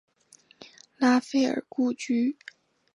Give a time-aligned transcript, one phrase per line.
[0.97, 2.35] 拉斐尔故居。